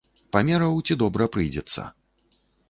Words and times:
Памераў, 0.35 0.79
ці 0.87 0.97
добра 1.03 1.27
прыйдзецца. 1.37 1.87